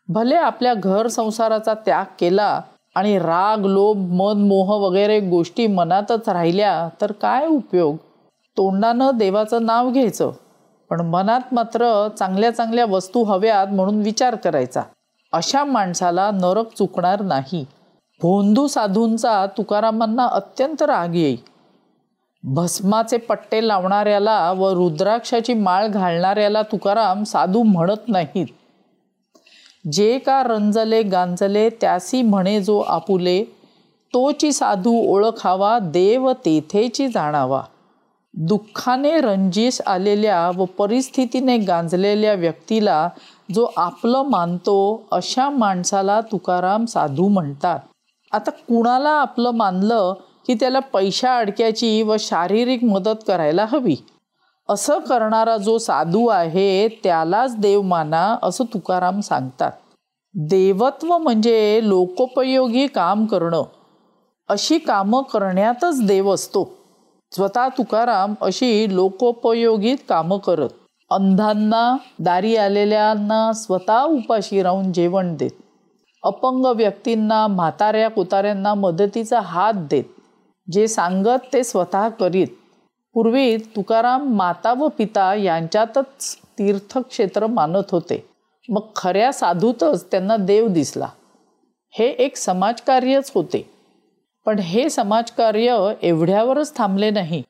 भले 0.10 0.36
आपल्या 0.36 0.74
घर 0.74 1.08
संसाराचा 1.08 1.74
त्याग 1.74 2.06
केला 2.20 2.62
आणि 2.96 3.18
राग 3.20 3.66
लोभ 3.66 3.98
मन 3.98 4.42
मोह 4.48 4.76
वगैरे 4.78 5.20
गोष्टी 5.20 5.68
मनातच 5.68 6.30
राहिल्या 6.30 6.90
तर 7.02 7.12
काय 7.12 7.46
उपयोग? 7.48 7.96
तोंडानं 8.58 9.12
देवाचं 9.16 9.66
नाव 9.66 9.90
घ्यायचं 9.92 10.32
पण 10.90 11.02
मनात 11.02 11.54
मात्र 11.54 12.08
चांगल्या 12.20 12.52
चांगल्या 12.52 12.86
वस्तू 12.86 13.24
हव्यात 13.24 13.68
म्हणून 13.68 14.02
विचार 14.02 14.36
करायचा. 14.36 14.82
अशा 15.34 15.64
माणसाला 15.64 16.30
नरक 16.34 16.74
चुकणार 16.78 17.22
नाही. 17.22 17.66
भोंदू 18.22 18.68
साधूंचा 18.68 19.46
तुकारामांना 19.58 20.26
अत्यंत 20.26 20.82
राग 20.82 21.16
येई. 21.16 21.38
भस्माचे 22.44 23.18
पट्टे 23.18 23.68
लावणाऱ्याला 23.68 24.52
व 24.52 24.70
रुद्राक्षाची 24.70 25.54
माळ 25.54 25.88
घालणाऱ्याला 25.88 26.62
तुकाराम 26.62 27.24
साधू 27.24 27.64
म्हणत 27.64 28.08
नाहीत. 28.08 28.48
जे 29.92 30.18
का 30.18 30.44
रंजले 30.44 31.02
गांजले 31.04 31.70
त्यासी 31.70 32.22
म्हणे 32.22 32.60
जो 32.62 32.80
आपुले 32.80 33.44
तोची 34.14 34.52
साधू 34.52 34.94
ओळखावा 35.14 35.78
देव 35.80 36.32
तेथेची 36.46 37.08
जाणावा. 37.08 37.62
दुःखाने 38.34 39.22
रंजीस 39.22 39.82
आलेल्या 39.82 40.52
व 40.56 40.66
परिस्थितीने 40.66 41.58
गांजलेल्या 41.58 42.34
व्यक्तीला 42.34 43.10
जो 43.56 43.68
आपलं 43.78 44.24
मानतो 44.24 45.04
अशा 45.12 45.50
माणसाला 45.50 46.22
तुकाराम 46.22 46.86
साधू 46.86 47.28
म्हणतात. 47.28 47.80
आता 48.32 48.52
कुणाला 48.52 49.10
आपलं 49.10 49.52
मानलं 49.52 50.14
की 50.48 50.54
त्याला 50.54 50.80
पैशा 50.80 51.38
अडक्याची 51.38 52.02
व 52.02 52.16
शारीरिक 52.20 52.84
मदत 52.84 53.24
करायला 53.28 53.66
हवी. 53.66 53.96
असं 54.70 55.00
करणारा 55.00 55.58
जो 55.58 55.78
साधू 55.78 56.28
आहे 56.28 56.88
त्यालाच 56.88 57.58
देव 57.58 57.82
माना 57.82 58.38
असं 58.44 58.64
तुकाराम 58.64 59.20
सांगतात. 59.20 59.72
देवत्व 60.36 61.18
म्हणजे 61.18 61.80
लोकोपयोगी 61.84 62.88
काम 62.88 63.26
करणं. 63.26 63.64
अशी 64.48 64.78
कामं 64.78 65.22
करण्यातच 65.22 66.06
देव 66.06 66.34
असतो. 66.34 66.78
स्वतः 67.32 67.68
तुकाराम 67.68 68.34
अशी 68.42 68.96
लोकोपयोगी 68.96 69.96
कामं 69.96 70.38
करत. 70.38 70.70
अंधांना 71.12 71.98
दारी 72.20 72.56
आलेल्यांना 72.56 73.54
स्वतः 73.54 74.04
उपाशी 74.04 74.64
राहून 74.64 74.94
जेवण 74.94 75.36
देत. 75.36 75.52
अपंग 76.24 76.66
व्यक्तींना 76.66 77.48
म्हाताऱ्या 77.48 78.10
कुताऱ्यांना 78.10 78.74
मदतीचा 78.74 79.40
हात 79.40 79.74
देत. 79.74 80.04
जे 80.72 80.88
सांगत 80.88 81.54
ते 81.54 81.64
स्वतः 81.64 82.10
करीत. 82.10 82.48
पूर्वी 83.14 83.58
तुकाराम 83.58 84.34
माता 84.36 84.74
व 84.74 84.88
पिता 84.88 85.36
यांच्यातच 85.36 86.38
तीर्थक्षेत्र 86.60 87.48
मानत 87.48 87.92
होते. 87.92 88.30
मग 88.70 88.82
खऱ्या 88.96 89.34
साधूतच 89.34 90.12
त्यांना 90.12 90.38
देव 90.38 90.68
दिसला. 90.68 91.08
हे 91.90 92.06
एक 92.08 92.38
समाजकार्यच 92.38 93.32
होते. 93.36 93.70
पण 94.46 94.60
हे 94.60 94.90
समाजकार्य 94.90 95.94
एवढ्यावरच 96.02 96.78
थांबले 96.78 97.10
नाही. 97.10 97.44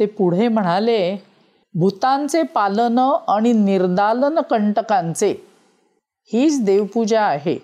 ते 0.00 0.06
पुढे 0.06 0.48
म्हणाले 0.48 1.16
भूतांचे 1.74 2.42
पालन 2.42 2.98
आणि 3.28 3.52
निर्दालन 3.52 4.38
कंटकांचे. 4.40 5.34
हीच 6.32 6.64
देवपूजा 6.64 7.22
आहे. 7.22 7.58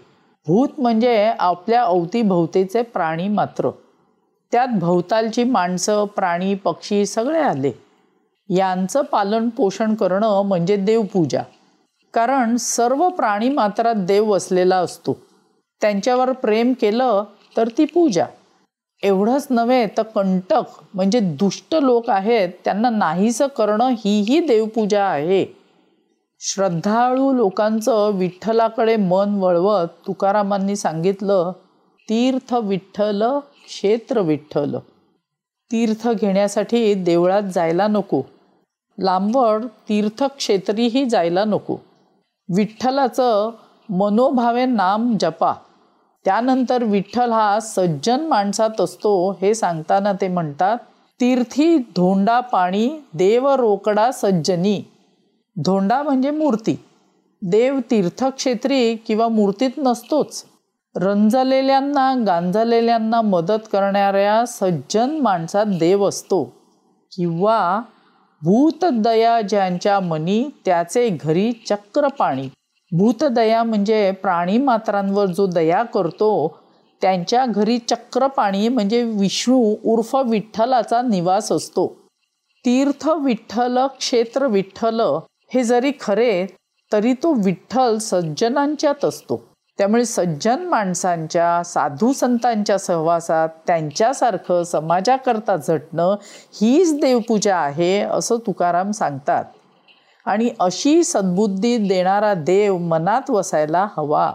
भूत 0.46 0.68
म्हणजे 0.78 1.32
आपल्या 1.38 1.82
अवतीभोवतीचे 1.82 2.82
प्राणी 2.82 3.28
मात्र. 3.28 3.70
त्यात 4.54 4.68
भोवतालची 4.68 5.44
माणसं 5.44 6.04
प्राणी 6.04 6.54
पक्षी 6.54 7.06
सगळे 7.06 7.40
आले. 7.40 7.72
यांचं 8.48 9.02
पालन 9.02 9.48
पोषण 9.48 9.94
करणं 9.94 10.42
म्हणजे 10.42 10.76
देवपूजा. 10.76 11.42
कारण 12.12 12.56
सर्व 12.56 13.08
प्राणी 13.08 13.48
मात्रात 13.48 13.94
देव 13.94 14.30
वसलेला 14.30 14.76
असतो. 14.76 15.16
त्यांच्यावर 15.80 16.32
प्रेम 16.32 16.72
केलं 16.80 17.24
तर 17.56 17.68
ती 17.78 17.84
पूजा. 17.84 18.24
एवढंच 19.02 19.46
नव्हे 19.50 19.86
तर 19.86 20.02
कंटक 20.02 20.62
म्हणजे 20.94 21.20
दुष्ट 21.20 21.74
लोक 21.74 22.10
आहेत 22.10 22.48
त्यांना 22.64 22.90
नाहीसं 22.90 23.46
करणं 23.46 23.88
हीही 23.88 24.46
देवपूजा 24.46 25.04
आहे. 25.04 25.46
श्रद्धाळू 26.40 27.32
लोकांचं 27.32 28.10
विठ्ठलाकडे 28.14 28.96
मन 28.96 29.34
वळवत 29.34 29.86
तुकारामांनी 30.06 30.76
सांगितलं 30.76 31.52
तीर्थ 32.08 32.54
विठ्ठल 32.54 33.22
क्षेत्र 33.66 34.20
विठ्ठल. 34.20 34.76
तीर्थ 35.72 36.08
घेण्यासाठी 36.08 36.94
देवळात 36.94 37.42
जायला 37.42 37.86
नको. 37.86 38.22
लांबवड 38.98 39.64
तीर्थक्षेत्रीही 39.64 41.04
जायला 41.04 41.44
नको. 41.44 41.76
विठ्ठलाचं 42.56 43.50
मनोभावे 43.88 44.66
नाम 44.66 45.16
जपा. 45.20 45.52
त्यानंतर 46.24 46.84
विठ्ठल 46.84 47.32
हा 47.32 47.60
सज्जन 47.60 48.20
माणसात 48.20 48.80
असतो 48.80 49.30
हे 49.30 49.54
सांगताना 49.54 50.12
ते 50.12 50.28
म्हणतात 50.28 50.76
तीर्थी 51.20 51.78
धोंडा 51.78 52.40
पाणी 52.40 52.90
देव 53.14 53.48
रोकडा 53.48 54.10
सज्जनी. 54.12 54.82
धोंडा 55.56 56.02
म्हणजे 56.02 56.30
मूर्ती. 56.30 56.76
देव 57.42 57.78
तीर्थक्षेत्री 57.90 58.96
किंवा 58.96 59.28
मूर्तीत 59.28 59.70
नसतोच. 59.78 60.44
रंजलेल्यांना 60.96 62.12
गांजलेल्यांना 62.26 63.20
मदत 63.20 63.66
करणाऱ्या 63.72 64.44
सज्जन 64.46 65.10
माणसात 65.10 65.66
देव 65.66 66.08
असतो. 66.08 66.44
किंवा 67.12 67.80
भूतदया 68.42 69.40
ज्यांच्या 69.40 69.98
मनी 70.00 70.44
त्याचे 70.64 71.08
घरी 71.08 71.52
चक्र 71.68 72.08
पाणी 72.08 72.48
भूतदया 72.92 73.62
म्हणजे 73.62 74.10
प्राणी 74.12 74.58
मात्रांवर 74.58 75.26
जो 75.26 75.46
दया 75.46 75.82
करतो 75.82 76.58
त्यांच्या 77.02 77.46
घरी 77.46 77.78
चक्रपाणी 77.78 78.68
म्हणजे 78.68 79.02
विष्णू 79.02 79.74
उर्फ 79.84 80.14
विठ्ठलाचा 80.26 81.00
निवास 81.02 81.52
असतो. 81.52 81.86
तीर्थ 82.64 83.08
विठ्ठल 83.08 83.78
क्षेत्र 83.98 84.46
विठ्ठल 84.46 85.00
हे 85.54 85.64
जरी 85.64 85.92
खरे 86.00 86.46
तरी 86.92 87.12
तो 87.12 87.32
विठ्ठल 87.44 87.98
सज्जनांच्यात 87.98 89.04
असतो. 89.04 89.53
त्यामुळे 89.78 90.04
सज्जन 90.04 90.64
माणसांच्या 90.64 91.62
साधू 91.64 92.12
संतांच्या 92.12 92.78
सहवासात 92.78 93.48
त्यांच्यासारखं 93.66 94.62
समाजाकरता 94.62 95.56
झटणं 95.56 96.16
हीच 96.60 97.00
देवपूजा 97.00 97.56
आहे 97.56 98.00
असं 98.00 98.36
तुकाराम 98.46 98.90
सांगतात. 98.90 99.44
आणि 100.26 100.50
अशी 100.60 101.04
सद्बुद्धी 101.04 101.76
देणारा 101.76 102.34
देव 102.34 102.78
मनात 102.78 103.30
वसायला 103.30 103.88
हवा. 103.96 104.32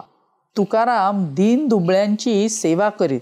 तुकाराम 0.58 1.34
दीन 1.34 1.68
दुबळ्यांची 1.68 2.50
सेवा 2.50 2.90
करीत. 2.90 3.20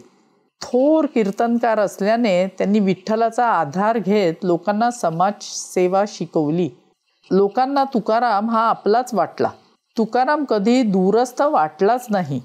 थोर 0.62 1.06
कीर्तनकार 1.06 1.80
असल्याने 1.80 2.48
त्यांनी 2.48 2.80
विठ्ठलाचा 2.80 3.46
आधार 3.46 3.98
घेत 3.98 4.34
लोकांना 4.44 4.92
समाजसेवा 4.92 6.04
शिकवली. 6.08 6.70
लोकांना 7.32 7.84
तुकाराम 7.84 8.50
हा 8.50 8.70
आपलाच 8.70 9.14
वाटला. 9.14 9.50
तुकाराम 9.98 10.44
कधी 10.46 10.82
दूरस्थ 10.84 11.42
वाटलाच 11.42 12.08
नाही. 12.10 12.42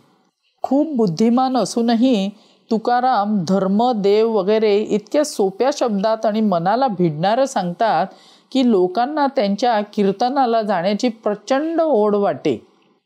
खूप 0.63 0.95
बुद्धिमान 0.97 1.57
असूनही 1.57 2.29
तुकाराम 2.71 3.39
धर्म 3.49 3.91
देव 3.93 4.31
वगैरे 4.31 4.77
इतक्या 4.77 5.25
सोप्या 5.25 5.71
शब्दात 5.73 6.27
आणि 6.27 6.41
मनाला 6.41 6.87
भिडणारं 6.89 7.45
सांगतात 7.45 8.07
की 8.53 8.71
लोकांना 8.71 9.27
त्यांच्या 9.27 9.81
कीर्तनाला 9.95 10.63
जाण्याची 10.63 11.09
प्रचंड 11.09 11.81
ओढ 11.81 12.15
वाटे. 12.15 12.59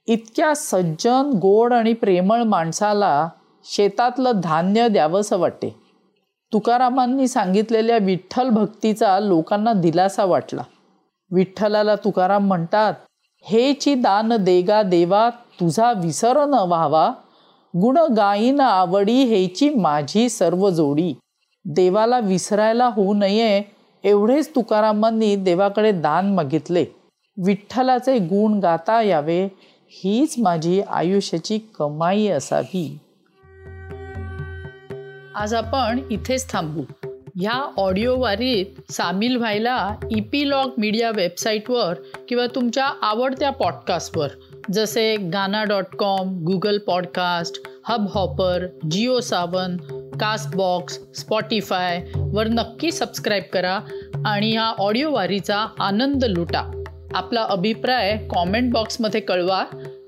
इतक्या 0.09 0.53
सज्जन 0.57 1.31
गोड 1.35 1.73
आणि 1.73 1.93
प्रेमळ 1.93 2.43
माणसाला 2.43 3.29
शेतातलं 3.65 4.41
धान्य 4.41 4.89
द्यावंसं 4.89 5.39
वाटते 5.39 5.75
तुकारामांनी 6.53 7.29
सांगितलेल्या 7.29 7.99
विठ्ठल 8.03 8.49
भक्तीचा 8.49 9.19
लोकांना 9.21 9.73
दिलासा 9.73 10.25
वाटला. 10.25 10.63
विठ्ठलाला 11.31 11.95
तुकाराम 11.95 12.47
म्हणतात 12.47 12.95
हेची 13.49 13.95
दान 13.95 14.33
देगा 14.37 14.83
देवा 14.83 15.31
तुझा 15.31 15.93
विसर 15.93 16.45
न 16.47 16.55
व्हावा. 16.55 17.11
गुण 17.77 17.99
गाईन 18.17 18.61
आवडी 18.61 19.25
हेची 19.25 19.71
माझी 19.71 20.29
सर्व 20.29 20.71
जोडी. 20.71 21.15
देवाला 21.65 22.19
विसरायला 22.19 22.87
होऊ 22.87 23.15
नये 23.15 23.63
एवढेच 24.05 24.49
तुकारामांनी 24.55 25.37
देवाकडे 25.37 25.93
दान 25.93 26.35
मागितले. 26.35 26.85
विठ्ठलाचे 27.45 28.19
गुण 28.19 28.59
गाता 28.59 29.03
यावे 29.03 29.49
हीच 29.89 30.35
माझी 30.39 30.81
आयुष्याची 30.81 31.59
कमाई 31.59 32.27
असावी. 32.27 32.99
आज 35.35 35.55
आपण 35.55 36.01
इथेच 36.11 36.53
थांबू. 36.53 37.06
ह्या 37.41 37.73
ऑडिओ 37.77 38.17
वारीत 38.19 38.93
सामील 38.93 39.37
व्हायला 39.37 39.95
इपिलॉग 40.11 40.71
मीडिया 40.79 41.11
वेबसाईटवर 41.11 41.95
किंवा 42.29 42.47
तुमच्या 42.55 42.85
आवडत्या 43.03 43.51
पॉडकास्टवर 43.51 44.29
जसे 44.73 45.17
Gaana 45.17 45.65
dot 45.65 45.97
com 45.99 46.39
Google 46.39 46.79
podcast 46.79 47.61
Hubhopper 48.15 48.67
Jio 48.91 49.21
Saavn 49.21 49.77
Castbox 50.21 50.99
Spotify 51.15 52.05
वर 52.17 52.47
नक्की 52.47 52.93
सबस्क्राईब 52.93 53.43
करा 53.53 53.81
आणि 54.27 54.51
ह्या 54.53 54.73
ऑडिओ 54.79 55.11
वारीचा 55.11 55.67
आनंद 55.81 56.25
लुटा. 56.25 56.83
आपला 57.15 57.43
अभिप्राय 57.43 58.17
कॉमेंट 58.31 58.73
बॉक्समध्ये 58.73 59.21
कळवा 59.21 59.65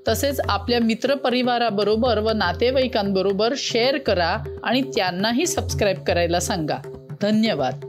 तसेच 0.07 0.39
आपल्या 0.49 0.79
मित्रपरिवाराबरोबर 0.79 2.19
व 2.19 2.29
नातेवाईकांबरोबर 2.29 3.53
शेअर 3.57 3.97
करा 3.97 4.59
आणि 4.63 4.81
त्यांनाही 4.81 5.47
सबस्क्राईब 5.47 6.03
करायला 6.03 6.39
सांगा. 6.39 6.77
धन्यवाद. 7.21 7.88